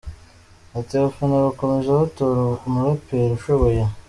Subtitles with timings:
[0.77, 3.81] Ati, “Abafana bakomeze batore umuraperi ushoboye.